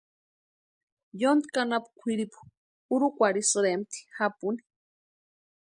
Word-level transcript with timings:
Yontki 1.21 1.57
anapu 1.63 1.89
kwʼiripu 1.99 2.39
urhukwarhisïrempti 2.93 3.97
japuni. 4.17 4.61